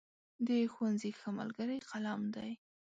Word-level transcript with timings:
د 0.47 0.49
ښوونځي 0.73 1.11
ښه 1.19 1.29
ملګری 1.39 1.77
قلم 1.89 2.21
دی. 2.35 2.51